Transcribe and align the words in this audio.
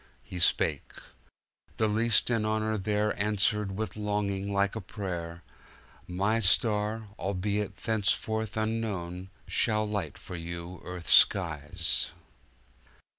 "He 0.23 0.39
spake. 0.39 0.93
The 1.77 1.87
least 1.87 2.31
in 2.31 2.43
honor 2.43 2.75
thereAnswered 2.75 3.73
with 3.73 3.95
longing 3.95 4.51
like 4.51 4.75
a 4.75 4.81
prayer,— 4.81 5.43
"My 6.07 6.39
star, 6.39 7.09
albeit 7.19 7.77
thenceforth 7.77 8.57
unknown, 8.57 9.29
Shall 9.45 9.87
light 9.87 10.17
for 10.17 10.35
you 10.35 10.81
Earth's 10.83 11.13
skies." 11.13 12.13